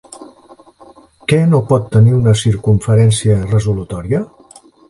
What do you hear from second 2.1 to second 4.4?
una circumferència resolutòria?